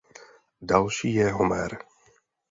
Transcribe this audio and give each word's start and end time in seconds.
Další 0.61 1.09
je 1.13 1.29
Homer. 1.31 1.77